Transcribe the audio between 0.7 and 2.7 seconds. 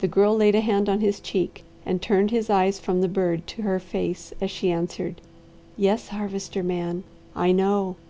on his cheek and turned his